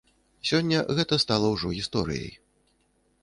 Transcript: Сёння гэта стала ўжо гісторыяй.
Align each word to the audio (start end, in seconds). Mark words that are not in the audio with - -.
Сёння 0.51 0.79
гэта 0.99 1.19
стала 1.25 1.51
ўжо 1.55 1.67
гісторыяй. 1.79 2.31